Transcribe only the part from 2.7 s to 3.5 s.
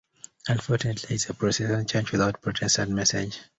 message.